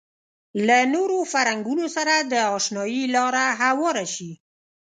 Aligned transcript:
له 0.67 0.77
نورو 0.93 1.17
فرهنګونو 1.31 1.85
سره 1.95 2.13
د 2.31 2.33
اشنايي 2.57 3.03
لاره 3.15 3.45
هواره 3.61 4.05
شي. 4.15 4.31